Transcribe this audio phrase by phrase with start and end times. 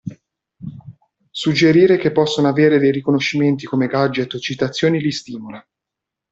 [1.29, 5.63] Suggerire che possono avere dei riconoscimenti come gadget o citazioni li stimola.